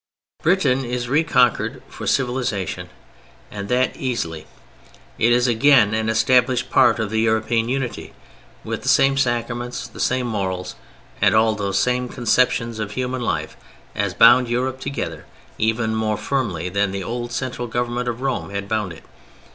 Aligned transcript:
Britain 0.41 0.83
is 0.83 1.07
reconquered 1.07 1.83
for 1.87 2.07
civilization 2.07 2.89
and 3.51 3.69
that 3.69 3.95
easily; 3.95 4.47
it 5.19 5.31
is 5.31 5.45
again 5.45 5.93
an 5.93 6.09
established 6.09 6.71
part 6.71 6.97
of 6.97 7.11
the 7.11 7.21
European 7.21 7.69
unity, 7.69 8.11
with 8.63 8.81
the 8.81 8.89
same 8.89 9.15
sacraments, 9.15 9.87
the 9.87 9.99
same 9.99 10.25
morals, 10.25 10.73
and 11.21 11.35
all 11.35 11.53
those 11.53 11.77
same 11.77 12.09
conceptions 12.09 12.79
of 12.79 12.93
human 12.93 13.21
life 13.21 13.55
as 13.93 14.15
bound 14.15 14.47
Europe 14.49 14.79
together 14.79 15.27
even 15.59 15.93
more 15.93 16.17
firmly 16.17 16.67
than 16.67 16.89
the 16.89 17.03
old 17.03 17.31
central 17.31 17.67
government 17.67 18.09
of 18.09 18.21
Rome 18.21 18.49
had 18.49 18.67
bound 18.67 18.91
it. 18.93 19.03